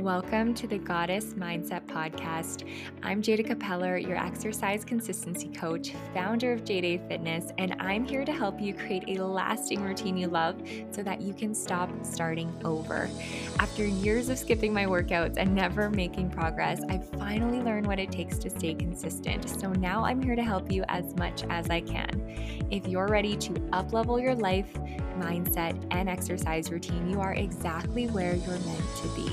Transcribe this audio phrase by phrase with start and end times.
[0.00, 2.66] Welcome to the Goddess Mindset Podcast.
[3.02, 8.32] I'm Jayda Capeller, your exercise consistency coach, founder of Jayda Fitness, and I'm here to
[8.32, 10.56] help you create a lasting routine you love
[10.90, 13.10] so that you can stop starting over.
[13.58, 18.10] After years of skipping my workouts and never making progress, I've finally learned what it
[18.10, 19.50] takes to stay consistent.
[19.60, 22.66] So now I'm here to help you as much as I can.
[22.70, 24.74] If you're ready to uplevel your life,
[25.20, 29.30] mindset, and exercise routine, you are exactly where you're meant to be.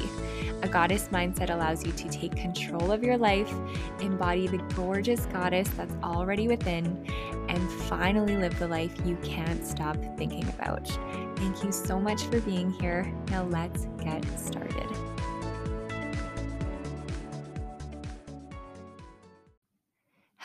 [0.63, 3.51] A goddess mindset allows you to take control of your life,
[4.01, 7.05] embody the gorgeous goddess that's already within,
[7.47, 10.87] and finally live the life you can't stop thinking about.
[11.37, 13.11] Thank you so much for being here.
[13.29, 14.87] Now let's get started.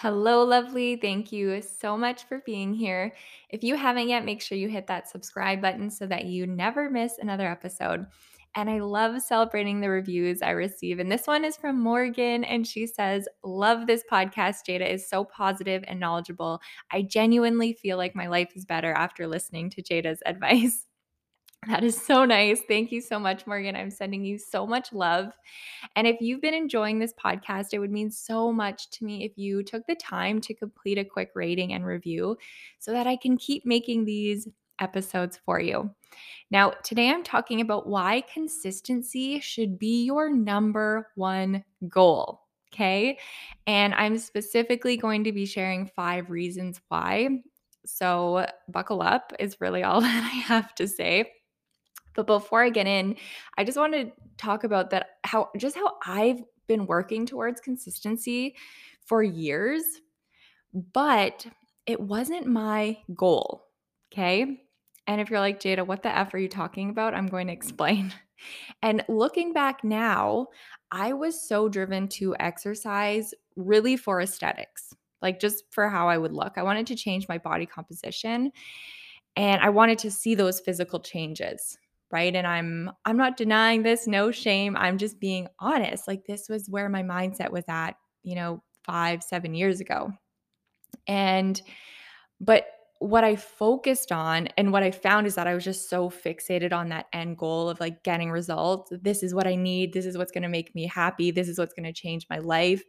[0.03, 0.97] Hello, lovely.
[0.97, 3.15] Thank you so much for being here.
[3.51, 6.91] If you haven't yet, make sure you hit that subscribe button so that you never
[6.91, 8.07] miss another episode.
[8.57, 10.99] And I love celebrating the reviews I receive.
[10.99, 12.43] And this one is from Morgan.
[12.43, 14.67] And she says, Love this podcast.
[14.69, 16.61] Jayda is so positive and knowledgeable.
[16.91, 20.89] I genuinely feel like my life is better after listening to Jayda's advice.
[21.69, 22.61] That is so nice.
[22.67, 23.77] Thank you so much, Morgan.
[23.77, 25.33] I'm sending you so much love.
[25.95, 29.39] And if you've been enjoying this podcast, it would mean so much to me if
[29.39, 32.37] you took the time to complete a quick rating and review
[32.81, 34.49] so that I can keep making these
[34.81, 35.89] episodes for you.
[36.51, 42.41] Now, today I'm talking about why consistency should be your number one goal.
[42.75, 43.19] Okay.
[43.69, 47.43] And I'm specifically going to be sharing five reasons why.
[47.87, 51.31] So, buckle up, is really all that I have to say.
[52.15, 53.17] But before I get in,
[53.57, 58.55] I just want to talk about that how just how I've been working towards consistency
[59.05, 59.83] for years,
[60.93, 61.47] but
[61.87, 63.65] it wasn't my goal.
[64.13, 64.63] Okay.
[65.07, 67.15] And if you're like, Jayda, what the F are you talking about?
[67.15, 67.57] I'm going to mm.
[67.57, 68.13] explain.
[68.83, 70.49] And looking back now,
[70.91, 76.33] I was so driven to exercise really for aesthetics, like just for how I would
[76.33, 76.55] look.
[76.57, 78.51] I wanted to change my body composition
[79.37, 81.79] and I wanted to see those physical changes
[82.13, 86.49] right and i'm i'm not denying this no shame i'm just being honest like this
[86.49, 87.93] was where my mindset was at
[88.23, 90.13] you know 5 7 years ago
[91.07, 91.63] and
[92.41, 92.67] but
[93.03, 96.73] what I focused on and what I found is that I was just so fixated
[96.73, 98.93] on that end goal of like getting results.
[99.03, 99.93] This is what I need.
[99.93, 101.33] This is what's going to make me happy.
[101.33, 102.83] This is what's going to change my life.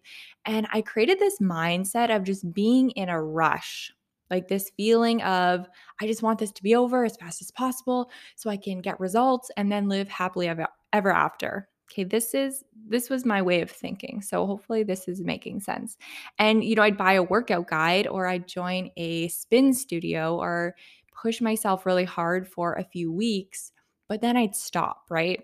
[0.45, 3.91] And I created this mindset of just being in a rush,
[4.29, 5.67] like this feeling of,
[6.01, 9.00] I just want this to be over as fast as possible so I can get
[9.00, 11.67] results and then live happily ever, ever after.
[11.91, 15.97] Okay this is this was my way of thinking so hopefully this is making sense.
[16.39, 20.75] And you know i'd buy a workout guide or i'd join a spin studio or
[21.22, 23.72] push myself really hard for a few weeks
[24.07, 25.44] but then i'd stop right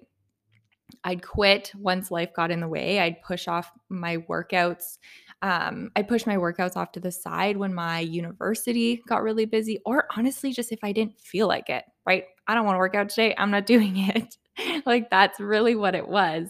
[1.04, 4.98] i'd quit once life got in the way i'd push off my workouts
[5.42, 9.80] um, i push my workouts off to the side when my university got really busy
[9.86, 12.96] or honestly just if i didn't feel like it right i don't want to work
[12.96, 14.38] out today i'm not doing it
[14.86, 16.50] like that's really what it was.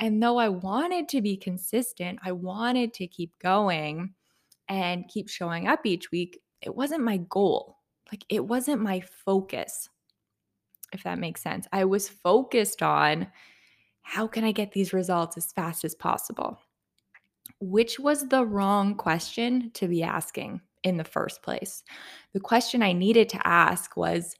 [0.00, 4.14] And though I wanted to be consistent, I wanted to keep going
[4.68, 7.78] and keep showing up each week, it wasn't my goal.
[8.12, 9.88] Like it wasn't my focus,
[10.92, 11.66] if that makes sense.
[11.72, 13.28] I was focused on
[14.02, 16.58] how can I get these results as fast as possible,
[17.60, 21.82] which was the wrong question to be asking in the first place.
[22.32, 24.36] The question I needed to ask was,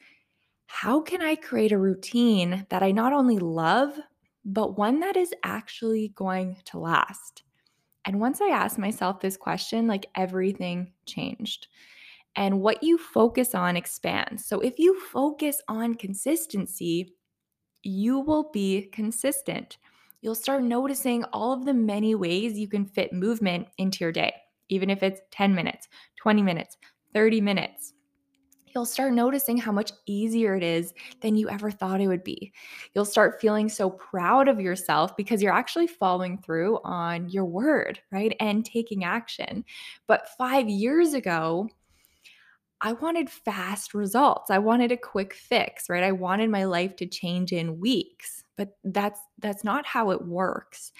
[0.67, 3.99] how can I create a routine that I not only love,
[4.45, 7.43] but one that is actually going to last?
[8.05, 11.69] And once I asked myself this question, like everything changed.
[12.37, 14.45] And what you focus on expands.
[14.47, 17.15] So if you focus on consistency,
[17.83, 19.79] you will be consistent.
[20.21, 24.33] You'll start noticing all of the many ways you can fit movement into your day,
[24.69, 25.89] even if it's 10 minutes,
[26.23, 26.77] 20 minutes,
[27.13, 27.95] 30 minutes
[28.75, 32.53] you'll start noticing how much easier it is than you ever thought it would be.
[32.95, 38.01] You'll start feeling so proud of yourself because you're actually following through on your word,
[38.13, 38.37] right?
[38.41, 39.65] And taking action.
[40.07, 41.69] But five years ago,
[42.81, 44.51] I wanted fast results.
[44.51, 46.05] I wanted a quick fix, right?
[46.05, 48.45] I wanted my life to change in weeks.
[48.57, 50.93] But that's that's not how it works.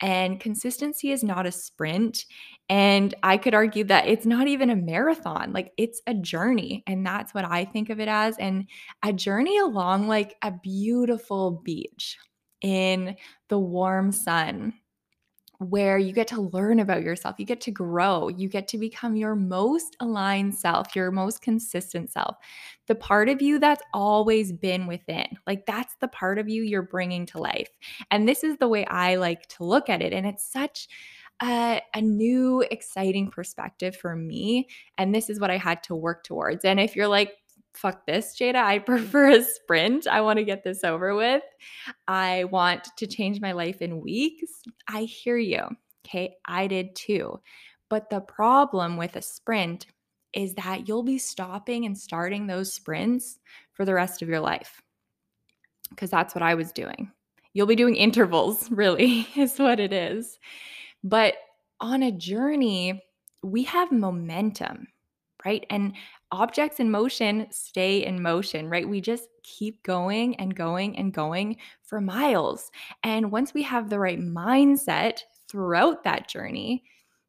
[0.00, 2.26] And consistency is not a sprint.
[2.68, 6.84] And I could argue that it's not even a marathon, like it's a journey.
[6.86, 8.36] And that's what I think of it as.
[8.36, 8.68] And
[9.02, 12.18] a journey along like a beautiful beach
[12.60, 13.16] in
[13.48, 14.74] the warm sun
[15.58, 19.16] where you get to learn about yourself, you get to grow, you get to become
[19.16, 22.36] your most aligned self, your most consistent self,
[22.86, 25.26] the part of you that's always been within.
[25.46, 27.70] Like that's the part of you you're bringing to life.
[28.10, 30.12] And this is the way I like to look at it.
[30.12, 30.88] And it's such
[31.42, 34.68] a, a new, exciting perspective for me.
[34.98, 36.64] And this is what I had to work towards.
[36.64, 37.36] And if you're like,
[37.76, 38.56] fuck this, Jayda.
[38.56, 40.06] I prefer a sprint.
[40.06, 41.42] I want to get this over with.
[42.08, 44.50] I want to change my life in weeks.
[44.88, 45.62] I hear you.
[46.06, 46.36] Okay.
[46.46, 47.40] I did too.
[47.88, 49.86] But the problem with a sprint
[50.32, 53.38] is that you'll be stopping and starting those sprints
[53.72, 54.80] for the rest of your life.
[55.90, 57.10] Because that's what I was doing.
[57.54, 60.38] You'll be doing intervals, really, is what it is.
[61.02, 61.34] But
[61.80, 63.02] on a journey,
[63.42, 64.88] we have momentum,
[65.44, 65.64] right?
[65.70, 65.94] And
[66.32, 68.88] objects in motion stay in motion, right?
[68.88, 72.70] We just keep going and going and going for miles.
[73.02, 76.84] And once we have the right mindset throughout that journey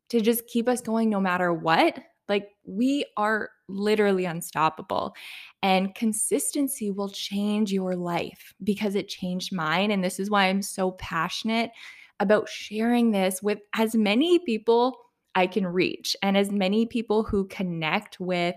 [0.10, 5.14] to just keep us going no matter what, like we are literally unstoppable.
[5.62, 9.92] And consistency will change your life because it changed mine.
[9.92, 11.72] And this is why I'm so passionate
[12.20, 14.98] about sharing this with as many people
[15.38, 18.56] I can reach and as many people who connect with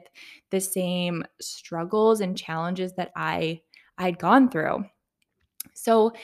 [0.51, 3.61] the same struggles and challenges that I
[3.99, 4.87] I'd gone through.
[5.75, 6.15] So,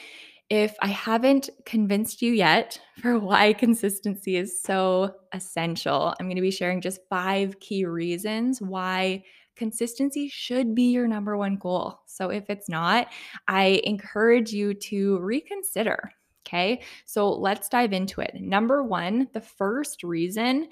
[0.49, 6.41] if I haven't convinced you yet for why consistency is so essential, I'm going to
[6.41, 9.23] be sharing just five key reasons why
[9.55, 11.99] consistency should be your number one goal.
[12.07, 13.09] So, if it's not,
[13.47, 16.11] I encourage you to reconsider
[16.47, 18.35] Okay, so let's dive into it.
[18.39, 20.69] Number one, the first reason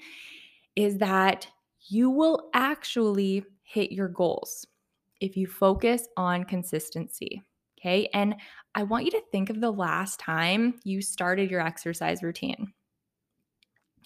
[0.74, 1.46] is that
[1.88, 4.66] you will actually hit your goals
[5.20, 7.42] if you focus on consistency.
[7.78, 8.36] Okay, and
[8.74, 12.72] I want you to think of the last time you started your exercise routine.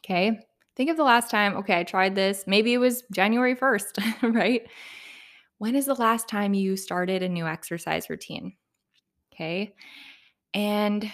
[0.05, 0.40] Okay,
[0.76, 2.44] think of the last time, okay, I tried this.
[2.49, 4.62] Maybe it was January 1st, right?
[5.58, 8.55] When is the last time you started a new exercise routine?
[9.32, 9.72] Okay,
[10.52, 11.11] and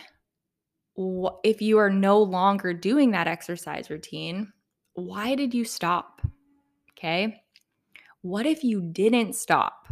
[0.96, 4.52] if you are no longer doing that exercise routine,
[4.94, 6.22] why did you stop?
[6.92, 7.42] Okay.
[8.22, 9.88] What if you didn't stop?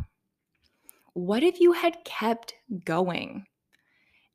[1.13, 2.55] What if you had kept
[2.85, 3.47] going?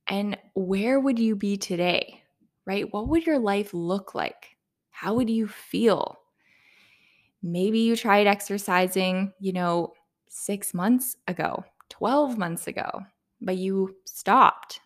[0.08, 2.22] And where would you be today?
[2.66, 2.92] Right?
[2.94, 4.56] What would your life look like?
[4.92, 6.20] How would you feel?
[7.42, 9.94] Maybe you tried exercising, you know,
[10.28, 13.02] six months ago, 12 months ago,
[13.42, 14.82] but you stopped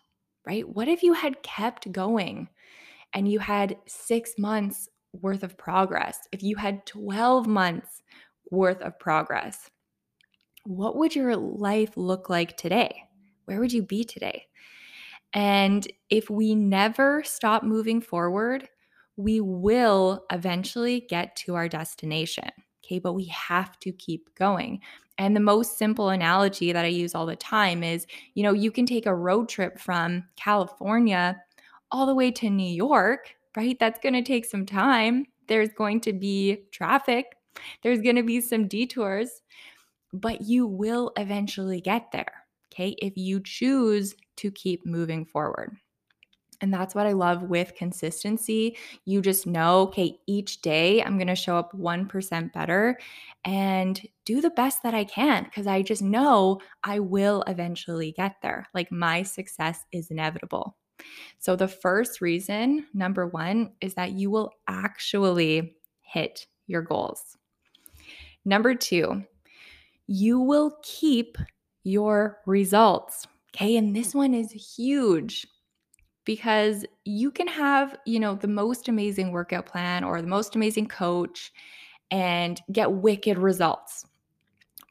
[0.46, 0.68] right?
[0.68, 2.48] What if you had kept going
[3.12, 6.18] and you had six months worth of progress?
[6.32, 8.02] If you had 12 months
[8.50, 9.70] worth of progress,
[10.64, 13.04] what would your life look like today?
[13.44, 14.46] Where would you be today?
[15.32, 18.68] And if we never stop moving forward,
[19.16, 22.50] we will eventually get to our destination.
[22.84, 24.80] Okay, but we have to keep going.
[25.16, 28.70] And the most simple analogy that I use all the time is you know, you
[28.70, 31.40] can take a road trip from California
[31.90, 33.78] all the way to New York, right?
[33.78, 35.26] That's going to take some time.
[35.46, 37.36] There's going to be traffic,
[37.82, 39.42] there's going to be some detours,
[40.12, 42.44] but you will eventually get there.
[42.72, 45.76] Okay, if you choose to keep moving forward.
[46.64, 48.78] And that's what I love with consistency.
[49.04, 52.98] You just know, okay, each day I'm going to show up 1% better
[53.44, 58.36] and do the best that I can because I just know I will eventually get
[58.40, 58.66] there.
[58.72, 60.74] Like my success is inevitable.
[61.38, 67.36] So, the first reason, number one, is that you will actually hit your goals.
[68.46, 69.22] Number two,
[70.06, 71.36] you will keep
[71.82, 73.26] your results.
[73.54, 73.76] Okay.
[73.76, 75.46] And this one is huge
[76.24, 80.86] because you can have, you know, the most amazing workout plan or the most amazing
[80.86, 81.52] coach
[82.10, 84.06] and get wicked results.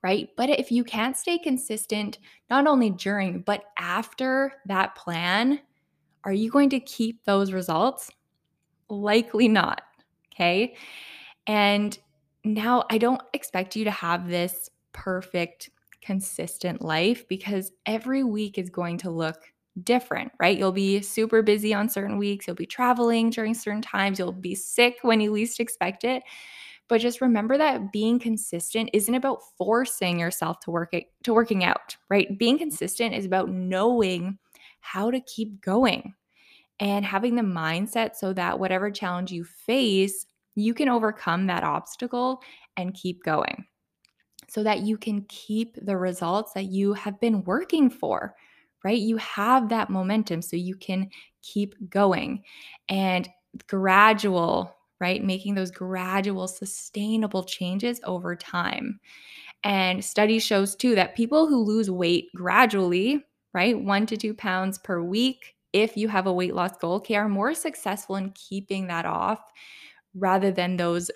[0.04, 0.30] Right?
[0.36, 5.62] But if you can't stay consistent not only during but after that plan,
[6.26, 8.12] are you going to keep those results?
[8.90, 9.82] Likely not.
[10.34, 10.76] Okay?
[11.48, 11.98] And
[12.44, 15.70] now I don't expect you to have this perfect
[16.02, 19.53] consistent life because every week is going to look
[19.84, 20.58] different, right?
[20.58, 24.56] You'll be super busy on certain weeks, you'll be traveling during certain times, you'll be
[24.56, 26.24] sick when you least expect it.
[26.88, 31.64] But just remember that being consistent isn't about forcing yourself to work it, to working
[31.64, 32.38] out, right?
[32.38, 34.38] Being consistent is about knowing
[34.82, 36.14] how to keep going
[36.80, 40.26] and having the mindset so that whatever challenge you face,
[40.56, 42.42] you can overcome that obstacle
[42.78, 43.66] and keep going
[44.50, 48.36] so that you can keep the results that you have been working for
[48.84, 49.00] right?
[49.00, 51.10] You have that momentum so you can
[51.42, 52.44] keep going.
[52.90, 53.30] And
[53.68, 55.24] gradual, right?
[55.24, 59.00] Making those gradual, sustainable changes over time.
[59.64, 63.24] And study shows too that people who lose weight gradually,
[63.54, 67.16] right, one to two pounds per week, if you have a weight loss goal, okay,
[67.16, 69.40] are more successful in keeping that off
[70.16, 71.10] rather than those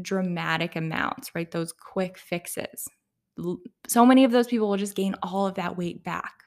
[0.00, 1.50] dramatic amounts, right?
[1.50, 2.88] Those quick fixes.
[3.88, 6.43] So many of those people will just gain all of that weight back.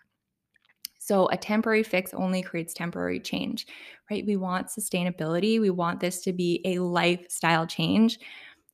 [1.07, 3.65] So a temporary fix only creates temporary change,
[4.11, 4.25] right?
[4.25, 5.61] We want sustainability.
[5.61, 8.19] We want this to be a lifestyle change.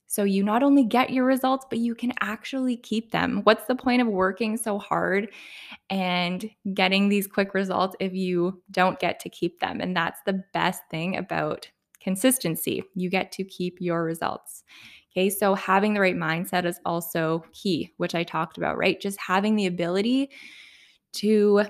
[0.07, 3.41] So you not only get your results, but you can actually keep them.
[3.43, 5.31] What's the point of working so hard
[5.91, 9.79] and getting these quick results if you don't get to keep them?
[9.79, 12.81] And that's the best thing about consistency.
[12.95, 14.63] You get to keep your results.
[15.11, 18.99] Okay, so having the right mindset is also key, which I talked about, right?
[18.99, 20.31] Just having the ability
[21.13, 21.65] to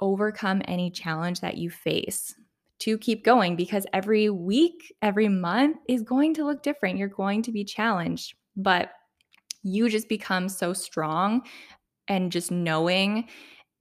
[0.00, 2.34] overcome any challenge that you face
[2.80, 6.98] to keep going because every week, every month is going to look different.
[6.98, 8.90] You're going to be challenged, but
[9.62, 11.42] you just become so strong
[12.06, 13.28] and just knowing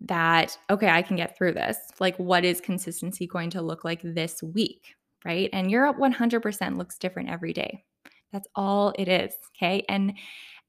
[0.02, 1.78] that, okay, I can get through this.
[2.00, 4.96] Like, what is consistency going to look like this week?
[5.26, 5.50] Right.
[5.54, 7.84] And your 100% looks different every day.
[8.32, 9.34] That's all it is.
[9.56, 9.84] Okay.
[9.90, 10.14] And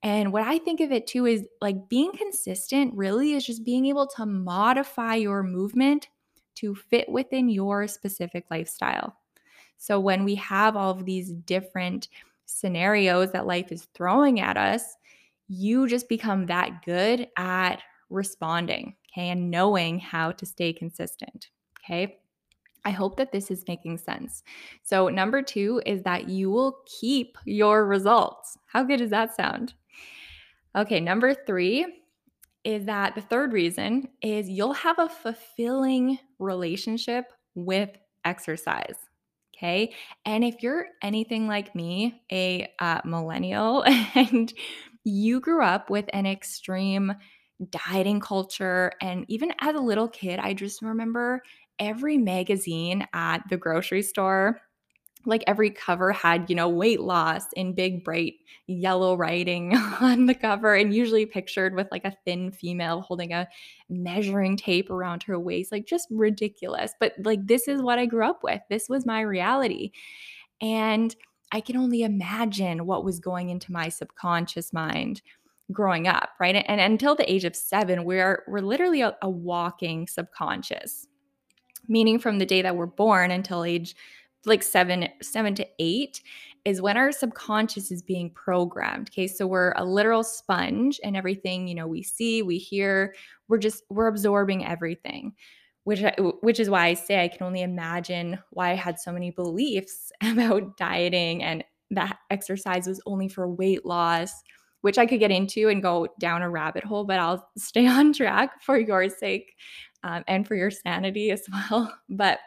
[0.02, 3.86] and what I think of it too is like being consistent really is just being
[3.86, 6.08] able to modify your movement
[6.56, 9.16] to fit within your specific lifestyle.
[9.76, 12.08] So when we have all of these different
[12.46, 14.96] scenarios that life is throwing at us,
[15.48, 21.50] you just become that good at responding, okay, and knowing how to stay consistent,
[21.80, 22.18] okay?
[22.84, 24.42] I hope that this is making sense.
[24.82, 28.58] So, number two is that you will keep your results.
[28.66, 29.74] How good does that sound?
[30.76, 31.86] Okay, number three
[32.64, 37.90] is that the third reason is you'll have a fulfilling relationship with
[38.24, 38.96] exercise.
[39.56, 39.92] Okay.
[40.24, 43.84] And if you're anything like me, a uh, millennial,
[44.14, 44.52] and
[45.04, 47.12] you grew up with an extreme
[47.70, 51.42] dieting culture, and even as a little kid, I just remember
[51.80, 54.60] every magazine at the grocery store
[55.28, 58.34] like every cover had, you know, weight loss in big, bright
[58.66, 63.46] yellow writing on the cover, and usually pictured with like a thin female holding a
[63.90, 66.94] measuring tape around her waist, like just ridiculous.
[66.98, 68.60] But like, this is what I grew up with.
[68.70, 69.92] This was my reality.
[70.60, 71.14] And
[71.52, 75.22] I can only imagine what was going into my subconscious mind
[75.72, 76.56] growing up, right?
[76.56, 81.06] And, and until the age of seven, we're we're literally a, a walking subconscious.
[81.86, 83.94] Meaning from the day that we're born until age
[84.46, 86.22] like seven seven to eight
[86.64, 89.26] is when our subconscious is being programmed okay?
[89.26, 93.14] So we're a literal sponge and everything you know we see we hear
[93.48, 95.34] we're just we're absorbing everything
[95.84, 96.02] which
[96.42, 100.12] which is why I say I can only imagine why I had so many beliefs
[100.22, 104.42] about dieting and that exercise was only for weight loss
[104.82, 108.12] which I could get into and go down a rabbit hole but I'll stay on
[108.12, 109.54] track for your sake
[110.04, 112.38] um, and for your sanity as well but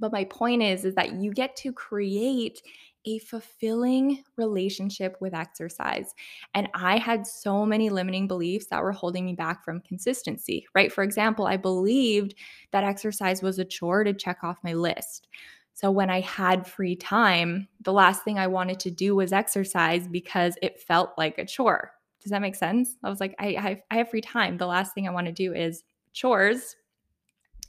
[0.00, 2.60] but my point is is that you get to create
[3.06, 6.14] a fulfilling relationship with exercise.
[6.54, 10.92] And I had so many limiting beliefs that were holding me back from consistency, right?
[10.92, 12.34] For example, I believed
[12.72, 15.28] that exercise was a chore to check off my list.
[15.72, 20.06] So when I had free time, the last thing I wanted to do was exercise
[20.06, 21.92] because it felt like a chore.
[22.20, 22.96] Does that make sense?
[23.02, 24.58] I was like, I, I, I have free time.
[24.58, 26.76] The last thing I want to do is chores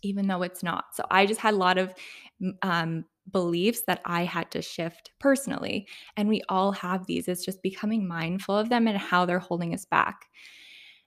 [0.01, 0.85] even though it's not.
[0.93, 1.93] So I just had a lot of
[2.61, 5.87] um, beliefs that I had to shift personally.
[6.17, 7.27] And we all have these.
[7.27, 10.27] It's just becoming mindful of them and how they're holding us back.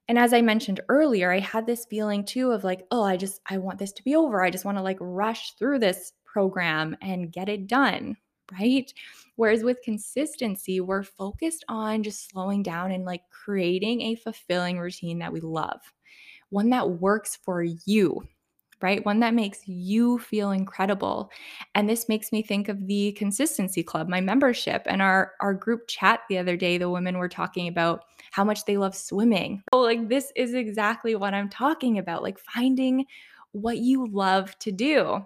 [0.09, 3.41] And as I mentioned earlier, I had this feeling too of like, oh, I just,
[3.49, 4.43] I want this to be over.
[4.43, 8.17] I just want to like rush through this program and get it done.
[8.53, 8.93] Right.
[9.37, 15.19] Whereas with consistency, we're focused on just slowing down and like creating a fulfilling routine
[15.21, 15.81] that we love,
[16.51, 18.23] one that works for you,
[18.81, 19.05] right?
[19.05, 21.31] One that makes you feel incredible.
[21.75, 25.89] And this makes me think of the Consistency Club, my membership, and our our group
[25.89, 26.79] chat the other day.
[26.79, 29.63] The women were talking about how much they love swimming.
[29.73, 32.23] Oh, like this is exactly what I'm talking about.
[32.23, 33.07] Like finding
[33.53, 35.25] what you love to do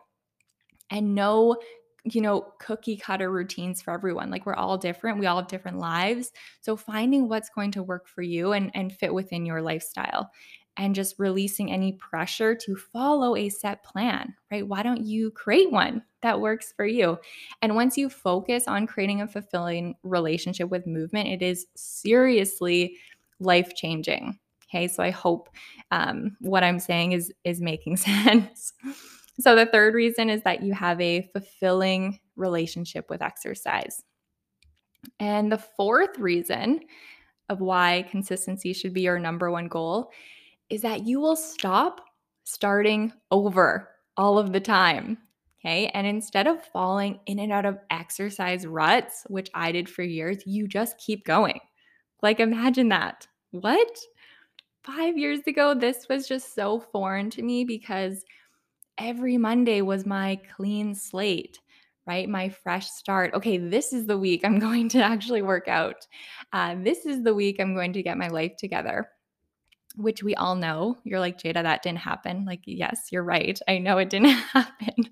[0.90, 1.57] and no
[2.05, 5.78] you know cookie cutter routines for everyone like we're all different we all have different
[5.78, 10.31] lives so finding what's going to work for you and and fit within your lifestyle
[10.78, 14.66] and just releasing any pressure to follow a set plan, right?
[14.66, 17.18] Why don't you create one that works for you?
[17.61, 22.97] And once you focus on creating a fulfilling relationship with movement, it is seriously
[23.40, 24.38] life changing.
[24.70, 25.49] Okay, so I hope
[25.90, 28.73] um, what I'm saying is is making sense.
[29.40, 34.02] So, the third reason is that you have a fulfilling relationship with exercise.
[35.18, 36.80] And the fourth reason
[37.49, 40.11] of why consistency should be your number one goal
[40.71, 42.01] is that you will stop
[42.45, 45.19] starting over all of the time.
[45.61, 45.89] Okay.
[45.89, 50.39] And instead of falling in and out of exercise ruts, which I did for years,
[50.47, 51.61] you just keep going.
[52.23, 53.27] Like, imagine that.
[53.51, 53.99] What?
[54.85, 58.25] Five years ago, this was just so foreign to me because
[58.97, 61.59] every Monday was my clean slate
[62.09, 62.29] right?
[62.29, 63.35] My fresh start.
[63.35, 66.07] Okay, this is the week I'm going to actually work out.
[66.53, 69.11] Uh, this is the week I'm going to get my life together,
[69.99, 70.97] which we all know.
[71.05, 72.45] You're like, Jayda, that didn't happen.
[72.45, 73.59] Like, yes, you're right.
[73.69, 75.11] I know it didn't happen.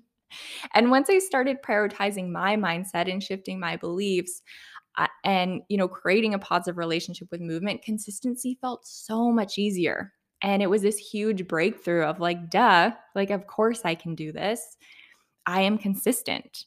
[0.73, 4.41] And once I started prioritizing my mindset and shifting my beliefs,
[4.97, 10.11] uh, and you know creating a positive relationship with movement consistency felt so much easier
[10.41, 14.31] and it was this huge breakthrough of like duh like of course i can do
[14.31, 14.75] this
[15.45, 16.65] i am consistent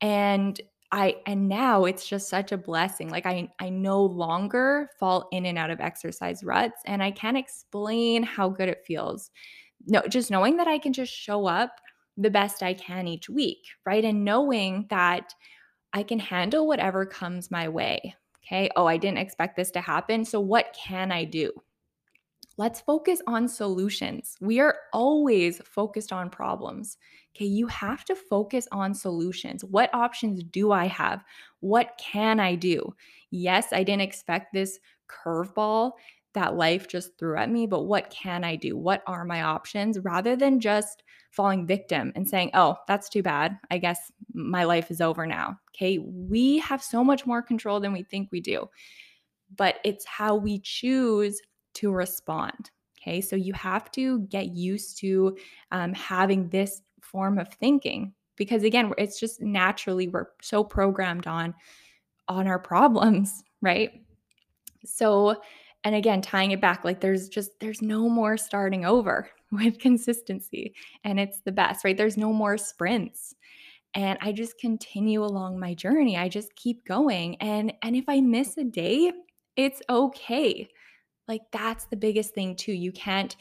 [0.00, 0.60] and
[0.92, 3.10] I and now it's just such a blessing.
[3.10, 7.36] Like I I no longer fall in and out of exercise ruts and I can't
[7.36, 9.30] explain how good it feels.
[9.86, 11.72] No, just knowing that I can just show up
[12.16, 14.04] the best I can each week, right?
[14.04, 15.34] And knowing that
[15.92, 18.14] I can handle whatever comes my way.
[18.44, 18.70] Okay?
[18.76, 21.52] Oh, I didn't expect this to happen, so what can I do?
[22.60, 24.36] Let's focus on solutions.
[24.42, 26.98] We are always focused on problems.
[27.34, 29.64] Okay, you have to focus on solutions.
[29.64, 31.24] What options do I have?
[31.60, 32.94] What can I do?
[33.30, 35.92] Yes, I didn't expect this curveball
[36.34, 38.76] that life just threw at me, but what can I do?
[38.76, 43.58] What are my options rather than just falling victim and saying, oh, that's too bad.
[43.70, 45.58] I guess my life is over now.
[45.74, 48.68] Okay, we have so much more control than we think we do,
[49.56, 51.40] but it's how we choose
[51.74, 52.70] to respond.
[53.00, 55.36] Okay, so you have to get used to
[55.72, 61.54] um, having this form of thinking because again, it's just naturally we're so programmed on
[62.28, 64.02] on our problems, right?
[64.84, 65.40] So,
[65.84, 70.74] and again, tying it back, like there's just there's no more starting over with consistency,
[71.04, 71.96] and it's the best, right?
[71.96, 73.34] There's no more sprints
[73.94, 78.20] and i just continue along my journey i just keep going and and if i
[78.20, 79.12] miss a day
[79.56, 80.68] it's okay
[81.30, 82.72] like that's the biggest thing too.
[82.72, 83.36] You can't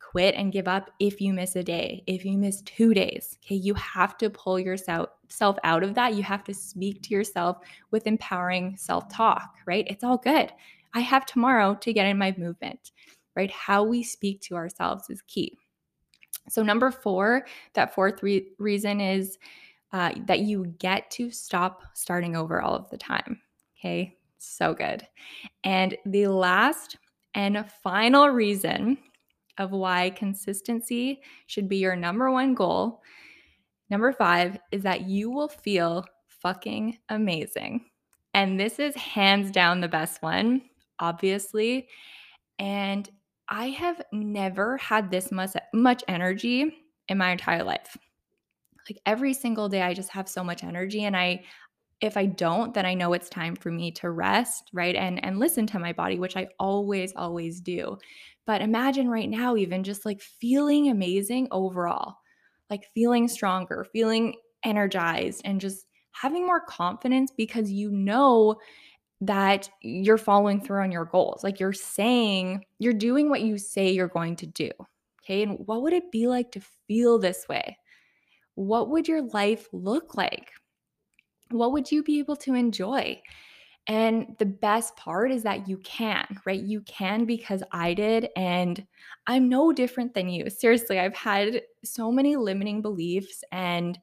[0.00, 3.36] quit and give up if you miss a day, if you miss 2 days.
[3.44, 6.14] Okay, you have to pull yourself self out of that.
[6.14, 7.58] You have to speak to yourself
[7.90, 9.86] with empowering self-talk, right?
[9.90, 10.52] It's all good.
[10.94, 12.92] I have tomorrow to get in my movement,
[13.36, 13.50] right?
[13.50, 15.58] How we speak to ourselves is key.
[16.48, 19.38] So, number four, that fourth re- reason is
[19.92, 23.42] uh, that you get to stop starting over all of the time.
[23.78, 25.06] Okay, so good.
[25.64, 26.96] And the last
[27.34, 28.98] and final reason
[29.58, 33.02] of why consistency should be your number one goal,
[33.90, 37.84] number five, is that you will feel fucking amazing.
[38.34, 40.62] And this is hands down the best one,
[40.98, 41.88] obviously.
[42.58, 43.08] And
[43.48, 46.74] I have never had this much, much energy
[47.08, 47.96] in my entire life.
[48.88, 51.44] Like every single day, I just have so much energy and I
[52.00, 54.94] if I don't, then I know it's time for me to rest, right?
[54.94, 57.98] And and listen to my body, which I always always do.
[58.46, 62.16] But imagine right now even just like feeling amazing overall.
[62.70, 68.56] Like feeling stronger, feeling energized and just having more confidence because you know
[69.20, 71.44] that you're following through on your goals.
[71.44, 74.70] Like you're saying, you're doing what you say you're going to do.
[75.22, 75.42] Okay?
[75.42, 77.78] And what would it be like to feel this way?
[78.54, 80.50] What would your life look like?
[81.50, 83.20] What would you be able to enjoy?
[83.86, 86.60] And the best part is that you can, right?
[86.60, 88.28] You can because I did.
[88.34, 88.86] And
[89.26, 90.48] I'm no different than you.
[90.48, 93.98] Seriously, I've had so many limiting beliefs and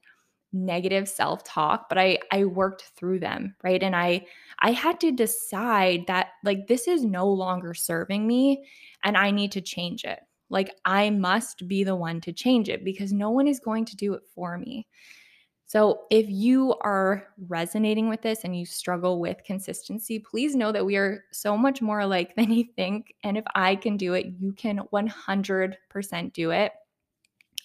[0.52, 4.22] negative self-talk but i i worked through them right and i
[4.58, 8.62] i had to decide that like this is no longer serving me
[9.02, 12.84] and i need to change it like i must be the one to change it
[12.84, 14.86] because no one is going to do it for me
[15.72, 20.84] so, if you are resonating with this and you struggle with consistency, please know that
[20.84, 23.14] we are so much more alike than you think.
[23.24, 26.72] And if I can do it, you can 100% do it.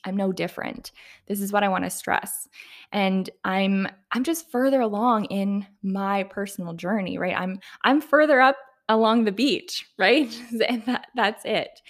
[0.05, 0.93] I'm no different.
[1.25, 2.47] This is what I want to stress.
[2.93, 7.37] And I'm I'm just further along in my personal journey, right?
[7.37, 8.55] I'm I'm further up
[8.87, 10.29] along the beach, right?
[10.29, 10.65] Mm.
[10.69, 11.81] and that, that's it.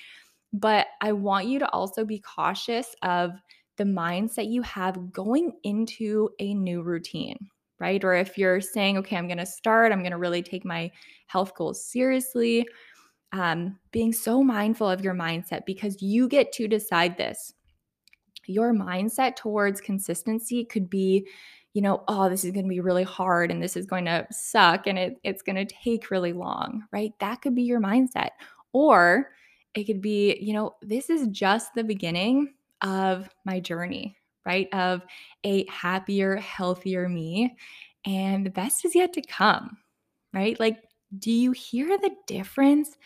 [0.51, 3.33] But I want you to also be cautious of
[3.77, 7.37] the mindset you have going into a new routine,
[7.79, 8.03] right?
[8.03, 10.91] Or if you're saying, okay, I'm going to start, I'm going to really take my
[11.27, 12.67] health goals seriously,
[13.33, 17.53] um, being so mindful of your mindset because you get to decide this.
[18.47, 21.27] your mindset towards consistency could be,
[21.73, 24.25] you know, oh, this is going to be really hard and this is going to
[24.31, 27.11] suck and it, it's going to take really long, right?
[27.19, 28.29] That could be your mindset.
[28.73, 29.31] Or
[29.75, 34.67] it could be, you know, this is just the beginning of my journey, right?
[34.73, 35.03] Of
[35.45, 37.55] a happier, healthier me.
[38.05, 39.77] And the best is yet to come,
[40.33, 40.59] right?
[40.59, 40.77] Like,
[41.19, 42.97] do you hear the difference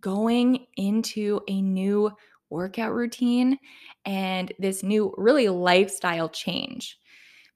[0.00, 2.10] going into a new
[2.50, 3.58] workout routine
[4.04, 6.98] and this new really lifestyle change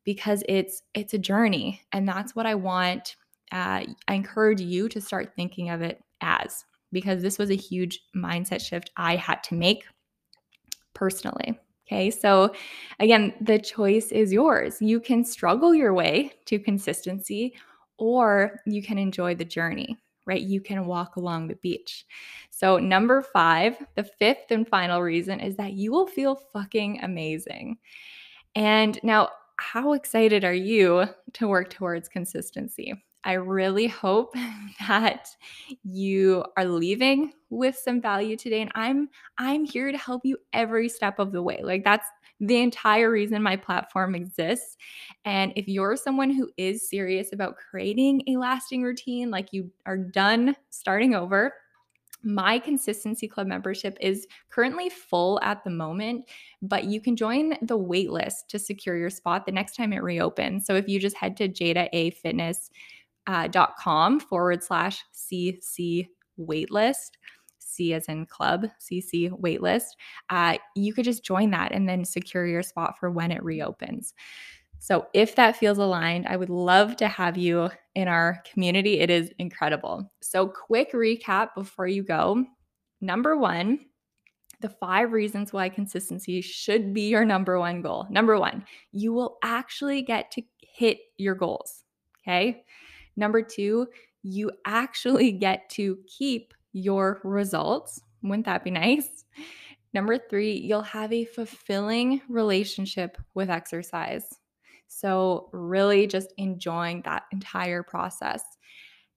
[0.04, 3.16] because it's it's a journey and that's what i want
[3.52, 8.00] uh, i encourage you to start thinking of it as because this was a huge
[8.14, 9.84] mindset shift i had to make
[11.02, 12.54] personally okay so
[13.00, 17.54] again the choice is yours you can struggle your way to consistency
[17.98, 20.42] or you can enjoy the journey right?
[20.42, 22.06] You can walk along the beach.
[22.50, 27.78] So, number five, the fifth and final reason is that you will feel fucking amazing.
[28.54, 32.94] And now, how excited are you to work towards consistency?
[33.24, 34.34] I really hope
[34.88, 35.28] that
[35.84, 39.08] you are leaving with some value today and I'm
[39.38, 41.60] I'm here to help you every step of the way.
[41.62, 42.06] Like that's
[42.40, 44.76] the entire reason my platform exists.
[45.24, 49.98] And if you're someone who is serious about creating a lasting routine, like you are
[49.98, 51.54] done starting over,
[52.24, 56.28] my consistency club membership is currently full at the moment,
[56.62, 60.64] but you can join the waitlist to secure your spot the next time it reopens.
[60.64, 62.58] So if you just head to jaydaafitness.com
[63.26, 66.08] uh, com forward slash CC
[66.38, 67.12] waitlist,
[67.58, 69.96] C as in club, CC waitlist,
[70.30, 74.14] uh, you could just join that and then secure your spot for when it reopens.
[74.78, 78.98] So, if that feels aligned, I would love to have you in our community.
[78.98, 80.10] It is incredible.
[80.20, 82.44] So, quick recap before you go.
[83.00, 83.78] Number one,
[84.60, 88.06] the five reasons why consistency should be your number one goal.
[88.10, 91.84] Number one, you will actually get to hit your goals.
[92.22, 92.64] Okay.
[93.16, 93.88] Number two,
[94.22, 98.00] you actually get to keep your results.
[98.22, 99.24] Wouldn't that be nice?
[99.94, 104.24] Number three, you'll have a fulfilling relationship with exercise.
[104.88, 108.42] So, really just enjoying that entire process.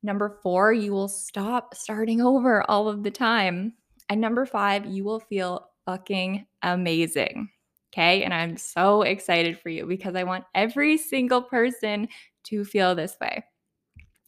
[0.04, 3.74] Number four, you will stop starting over all of the time.
[4.10, 7.50] And number five, you will feel fucking amazing.
[7.94, 8.24] Okay.
[8.24, 12.10] And I'm so excited for you because I want every single person
[12.46, 13.44] to feel this way.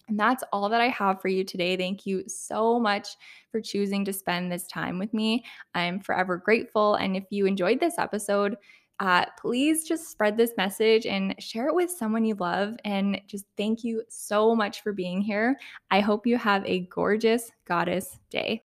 [0.08, 1.76] And that's all that I have for you today.
[1.76, 3.10] Thank you so much
[3.52, 5.43] for choosing to spend this time with me.
[5.76, 6.96] I'm forever grateful.
[6.96, 8.56] And if you enjoyed this episode,
[9.00, 12.76] uh, please just spread this message and share it with someone you love.
[12.84, 15.58] And just thank you so much for being here.
[15.91, 18.66] I hope you have a gorgeous goddess day.